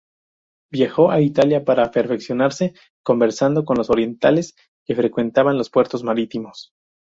Viajó 0.71 1.11
a 1.11 1.21
Italia 1.21 1.63
para 1.63 1.91
perfeccionarse, 1.91 2.73
conversando 3.03 3.65
con 3.65 3.77
los 3.77 3.91
orientales 3.91 4.55
que 4.83 4.95
frecuentaban 4.95 5.59
los 5.59 5.69
puertos 5.69 6.01
marítimos. 6.03 6.71